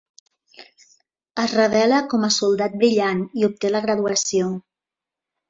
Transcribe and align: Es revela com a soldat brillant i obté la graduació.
Es 1.43 1.53
revela 1.59 1.99
com 2.13 2.25
a 2.29 2.31
soldat 2.37 2.79
brillant 2.85 3.23
i 3.43 3.47
obté 3.51 3.73
la 3.75 3.83
graduació. 3.87 4.51